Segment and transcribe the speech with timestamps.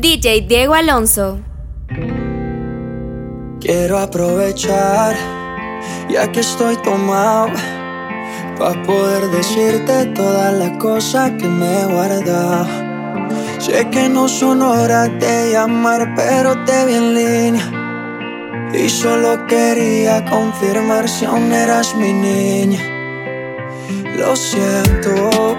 [0.00, 1.40] DJ Diego Alonso.
[3.60, 5.16] Quiero aprovechar,
[6.08, 7.48] ya que estoy tomado,
[8.56, 12.68] para poder decirte todas las cosas que me he guardado.
[13.58, 18.70] Sé que no son horas de llamar, pero te vi en línea.
[18.72, 22.80] Y solo quería confirmar si aún eras mi niña.
[24.16, 25.58] Lo siento,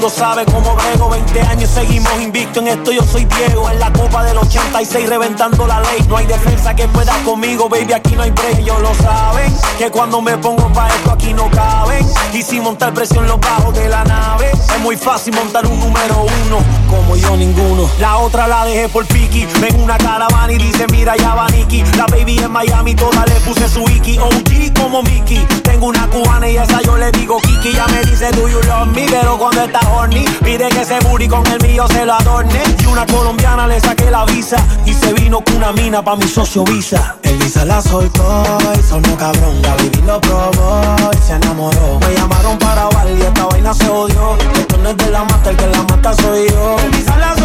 [0.00, 1.10] mundo sabe cómo brego.
[1.10, 2.90] 20 años seguimos invicto en esto.
[2.90, 3.68] Yo soy Diego.
[3.68, 6.02] En la copa del 86 reventando la ley.
[6.08, 7.92] No hay defensa que pueda conmigo, baby.
[7.92, 8.60] Aquí no hay break.
[8.60, 9.52] Ellos lo saben.
[9.76, 12.06] Que cuando me pongo pa' esto aquí no caben.
[12.32, 14.50] Y si montar presión los bajos de la nave.
[14.52, 16.58] Es muy fácil montar un número uno.
[16.88, 17.90] Como yo ninguno.
[17.98, 19.46] La otra la dejé por Piki.
[19.60, 21.84] Ven una caravana y dice mira ya va Nicky.
[21.98, 24.18] La baby en Miami toda le puse su Iki.
[24.18, 25.46] OG como Mickey.
[25.62, 27.74] Tengo una cubana y esa yo le digo Kiki.
[27.74, 29.06] Ya me dice do you love me.
[29.10, 30.24] Pero cuando está horny.
[30.44, 32.62] Pide que ese booty con el mío se lo adorne.
[32.82, 34.56] Y una colombiana le saqué la visa.
[34.86, 37.16] Y se vino con una mina pa' mi socio Visa.
[37.22, 38.44] El Visa la soltó
[38.78, 39.60] y sonó cabrón.
[39.62, 41.98] La baby lo probó y se enamoró.
[42.00, 44.36] Me llamaron para bailar esta vaina se odió.
[44.54, 46.76] Esto no es de la mata, el que la mata soy yo.
[46.84, 47.39] El Visa la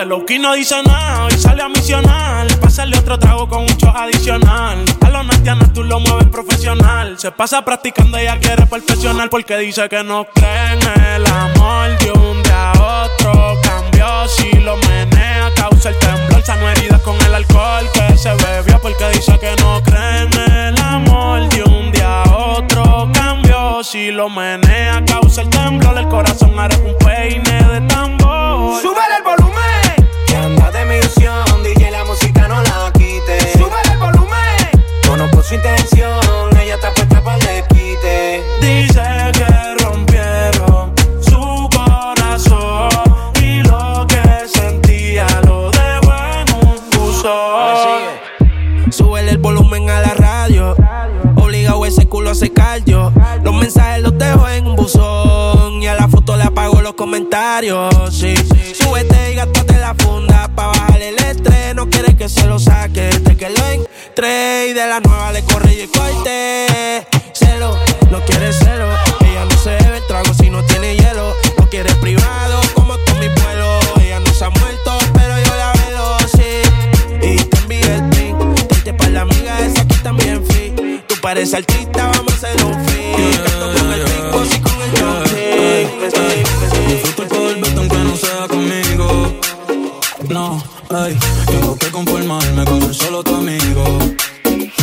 [0.00, 2.46] Loki no dice nada y sale a misionar.
[2.60, 4.82] Pásale otro trago con un adicional.
[5.02, 7.18] A los natianos tú lo mueves profesional.
[7.18, 9.28] Se pasa practicando, ella quiere perfeccionar.
[9.28, 13.60] Porque dice que no cree en el amor de un día a otro.
[13.62, 16.42] Cambió si lo menea, causa el temblor.
[16.42, 18.80] Sano heridas con el alcohol que se bebió.
[18.80, 23.10] Porque dice que no cree en el amor de un día a otro.
[23.12, 25.98] Cambió si lo menea, causa el temblor.
[25.98, 28.80] El corazón hará un peine de tambor.
[28.80, 29.61] ¡Sube el volumen!
[35.22, 35.30] Volumen!
[35.30, 38.42] Conozco su intención, ella está puesta para le quite.
[38.60, 39.02] Dice
[39.32, 42.88] que rompieron su corazón
[43.40, 48.02] y lo que sentía lo dejó en un buzón.
[48.90, 50.74] Súbele el volumen a la radio.
[51.36, 53.12] Obligado ese culo a secar yo.
[53.42, 55.51] Los mensajes los dejo en un buzón.
[56.92, 57.90] Los comentarios.
[58.10, 58.34] Sí,
[58.74, 60.48] Súbete y gástate la funda.
[60.54, 61.74] Pa' bajar el estrés.
[61.74, 63.02] No quiere que se lo saque.
[63.02, 64.68] Desde que lo entré.
[64.68, 67.06] Y de la nueva le corre y corte.
[67.32, 67.76] Celo,
[68.10, 68.88] no quiere celo.
[69.20, 71.34] Ella no se bebe el trago si no tiene hielo.
[71.58, 73.78] No quiere privado como todo mi vuelo.
[74.00, 77.26] Ella no se ha muerto, pero yo la velo, sí.
[77.26, 78.68] Y te envié el drink.
[78.68, 81.02] Triste para la amiga esa que también free.
[81.06, 83.38] Tú pareces artista, vamos a hacer un free.
[83.44, 85.42] Canto con el big boss y con el jockey.
[86.02, 86.31] Disfruto el
[90.94, 93.98] Ay, tengo que conformarme con ser solo tu amigo.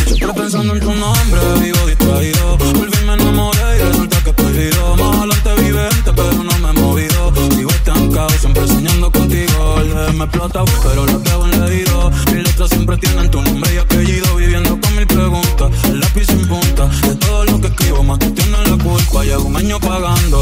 [0.08, 2.58] Siempre pensando en tu nombre, vivo distraído.
[2.58, 4.96] Por fin me enamoré y resulta que he perdido.
[4.96, 7.34] Más adelante vivente, pero no me he movido.
[7.56, 9.76] Sigo estancado, siempre soñando contigo.
[9.82, 12.12] El me explota, pero lo tengo leído.
[12.34, 14.36] Mis letras siempre tienen tu nombre y apellido.
[14.36, 16.88] Viviendo con mil preguntas, el lápiz sin punta.
[17.08, 19.24] De todo lo que escribo, más tú tienes la culpa.
[19.24, 20.42] Llevo un año pagando.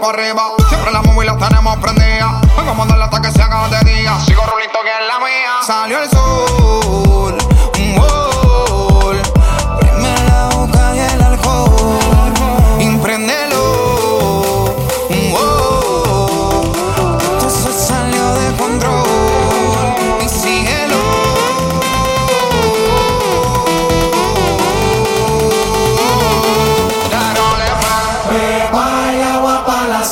[0.00, 0.57] para arriba.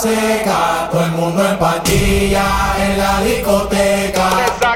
[0.06, 2.46] seca, todo el mundo en pandilla
[2.78, 4.75] en la discoteca.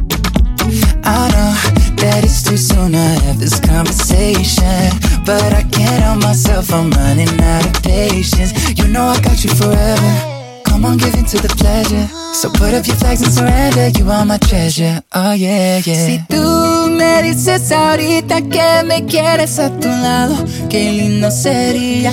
[2.21, 4.89] I that it's too soon to have this conversation.
[5.25, 8.53] But I can't help myself, I'm running out of patience.
[8.77, 10.41] You know I got you forever.
[10.65, 12.07] Come on, give in to the pleasure.
[12.33, 13.89] So put up your flags and surrender.
[13.89, 15.01] You are my treasure.
[15.13, 16.05] Oh, yeah, yeah.
[16.07, 20.35] Si tú me dices ahorita que me quieres a tu lado,
[20.69, 22.11] qué lindo sería.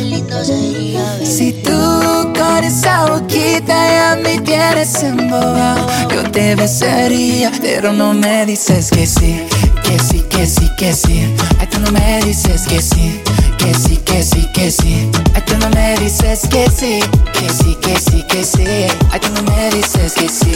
[1.24, 8.44] Si tú con esa boquita ya me tienes embobado, yo te besaría, pero no me
[8.44, 9.40] dices que sí,
[9.88, 11.34] que sí, que sí, que sí.
[11.58, 13.22] Ay, tú no me dices que sí,
[13.56, 15.10] que sí, que sí, que sí.
[15.34, 17.00] Ay, tú no me dices que sí,
[17.32, 18.66] que sí, que sí, que sí.
[19.10, 20.52] Ay, tú no me dices que sí,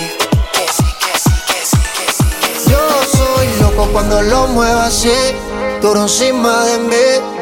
[0.53, 2.71] que sí, que sí, que sí, que sí.
[2.71, 2.79] Yo
[3.17, 5.11] soy loco cuando lo muevo así,
[5.81, 7.42] duro encima de mí.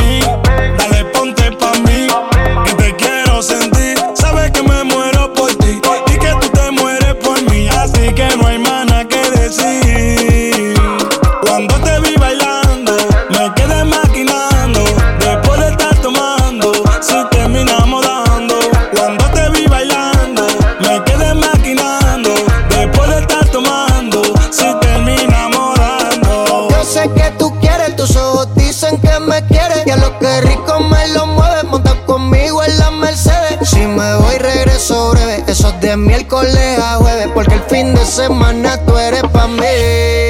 [38.11, 40.20] Semana tú eres pa' mí.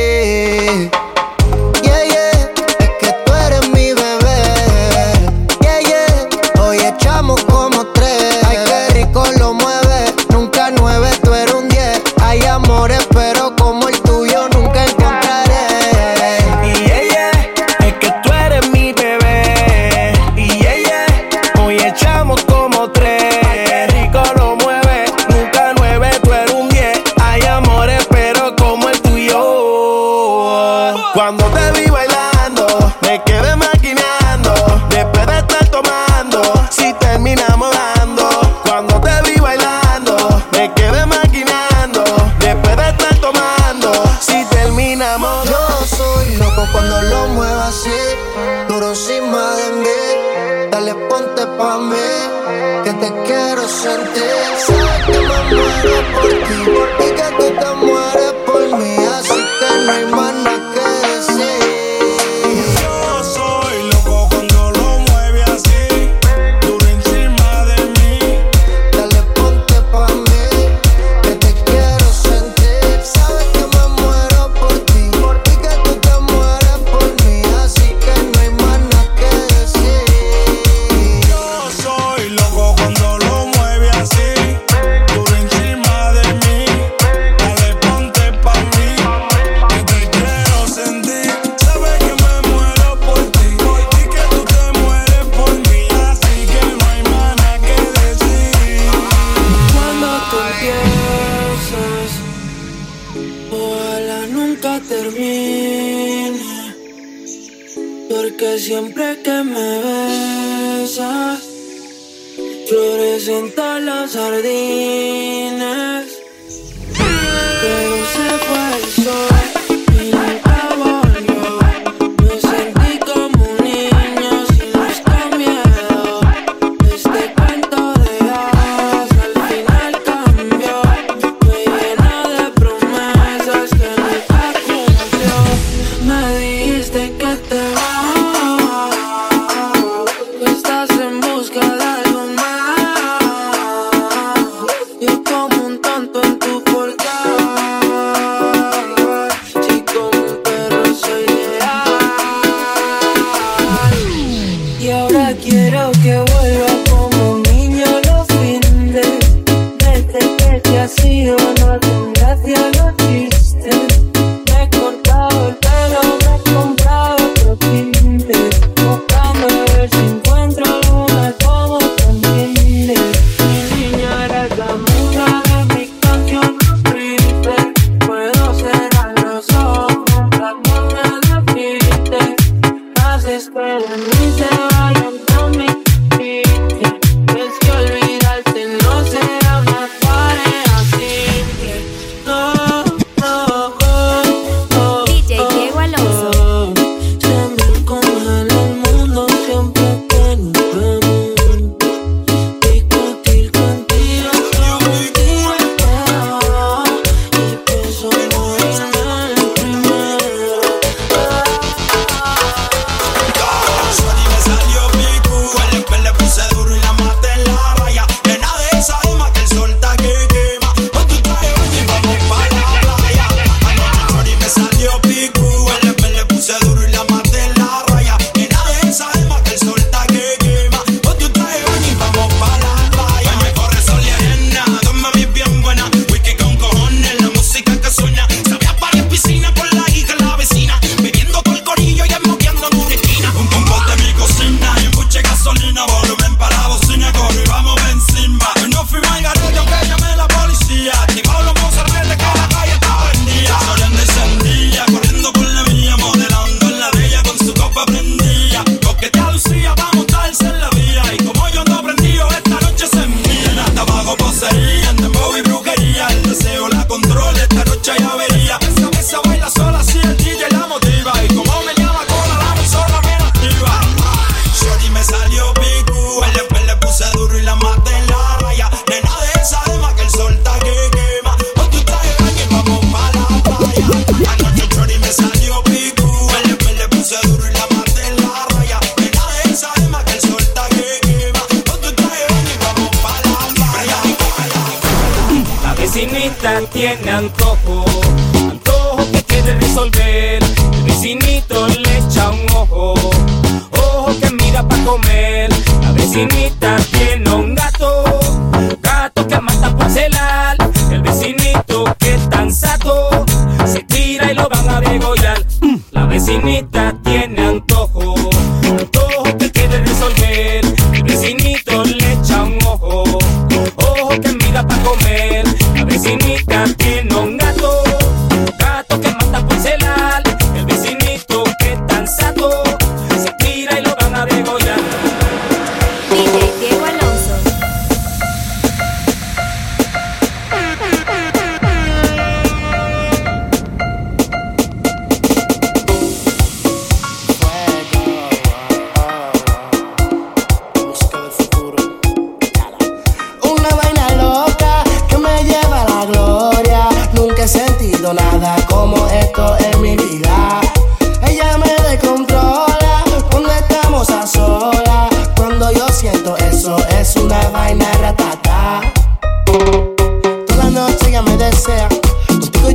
[316.44, 317.01] Need that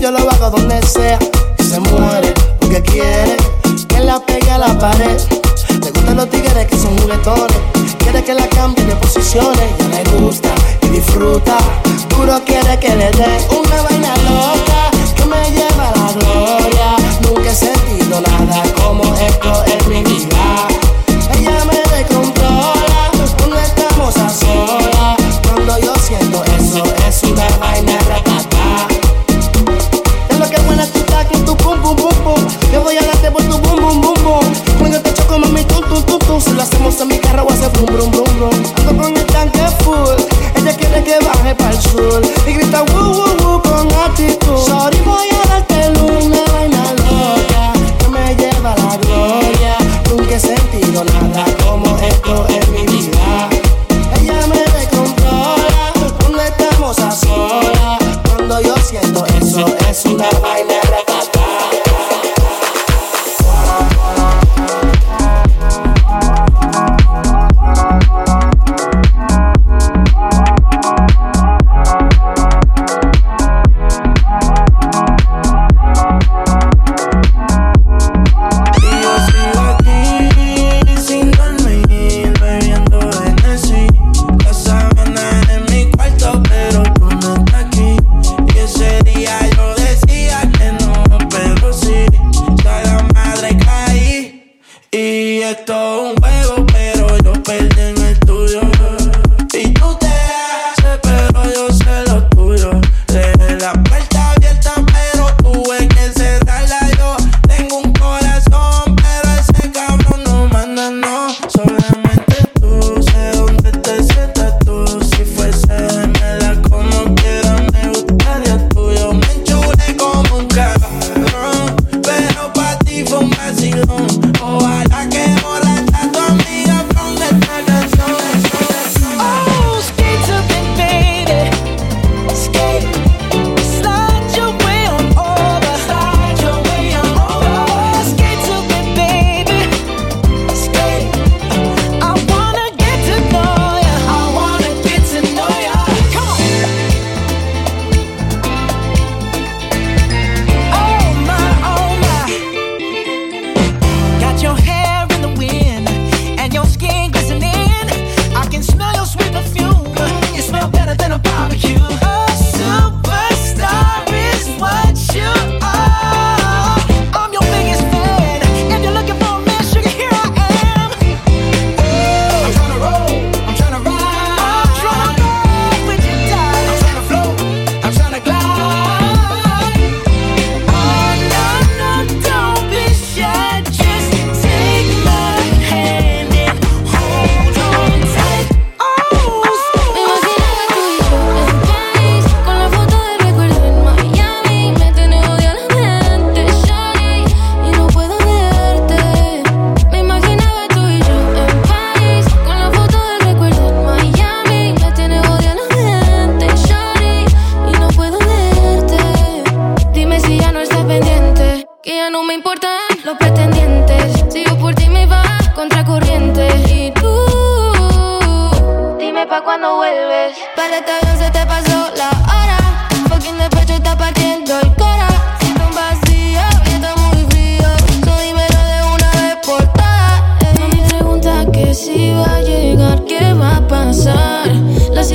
[0.07, 1.19] yo lo hago donde sea.
[1.59, 3.37] Y se muere porque quiere
[3.89, 5.19] que la pegue a la pared.
[5.83, 7.57] Le gustan los tigres que son juguetones.
[7.99, 9.69] Quiere que la cambie de posiciones.
[9.79, 10.51] Ya le gusta
[10.83, 11.57] y disfruta.
[12.11, 16.97] Duro quiere que le dé una vaina loca que me lleva a la gloria.
[17.23, 20.76] Nunca he sentido nada como esto en mi vida.
[36.39, 38.51] Si lo hacemos en mi carro hace brum brum brum brum.
[38.81, 39.97] Ando con el tanque full
[40.55, 42.23] Ella quiere que baje para el sur.
[42.47, 44.59] Y grita woo woo woo con actitud.
[44.67, 49.77] Sorry voy a darte luz Una vaina loca Que me lleva a la gloria.
[50.11, 53.49] Nunca he sentido nada como esto en mi vida.
[54.21, 57.99] Ella me descontrola Cuando estamos a solas.
[58.29, 60.56] Cuando yo siento eso es una vaina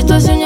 [0.01, 0.40] situación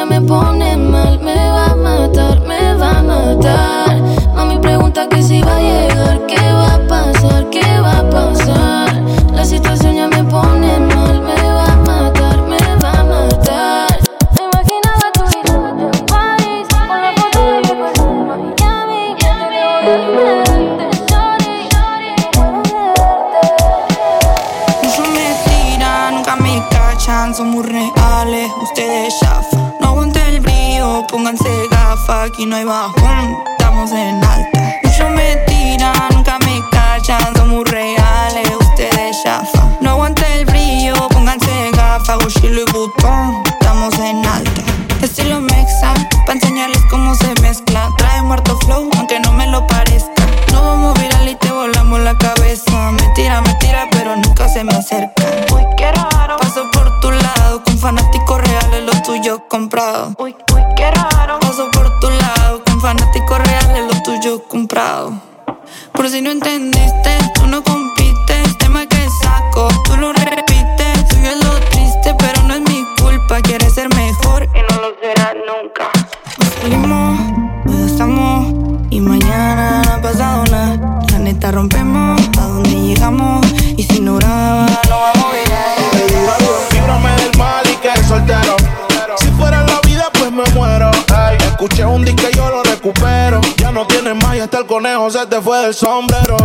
[94.45, 96.38] hasta el conejo se te fue del sombrero.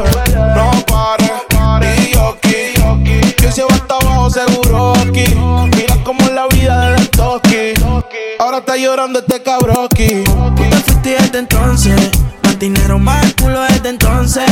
[0.56, 5.24] No pares, y yo aquí, que se va hasta abajo seguro aquí.
[5.76, 7.74] Mira como la vida del toki.
[8.38, 10.24] Ahora está llorando este cabroqui.
[10.24, 12.10] Tú te fuiste desde entonces.
[12.42, 14.44] Más dinero, más culo desde entonces.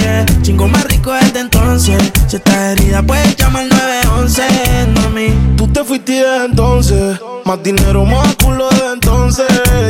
[0.00, 0.24] Yeah.
[0.42, 2.00] Chingo más rico desde entonces.
[2.28, 4.42] Si estás herida, pues llama al 911,
[4.94, 5.56] mami.
[5.56, 7.20] Tú te fuiste desde entonces.
[7.44, 9.46] Más dinero, más culo desde entonces.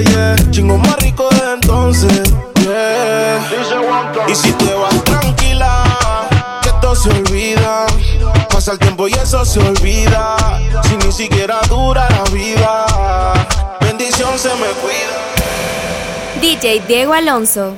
[0.06, 0.36] Yeah.
[0.50, 1.11] Chingo más rico
[4.32, 5.84] Y si te vas tranquila,
[6.62, 7.84] que esto se olvida.
[8.48, 10.36] Pasa el tiempo y eso se olvida.
[10.84, 12.86] Si ni siquiera dura la vida,
[13.80, 16.40] bendición se me cuida.
[16.40, 17.74] DJ Diego Alonso.